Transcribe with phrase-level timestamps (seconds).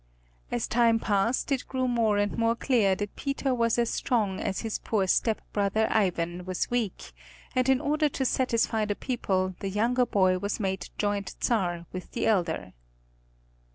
[0.49, 4.61] As time passed it grew more and more clear that Peter was as strong as
[4.61, 7.11] his poor stepbrother Ivan was weak,
[7.53, 12.13] and in order to satisfy the people the younger boy was made joint Czar with
[12.13, 12.73] the elder.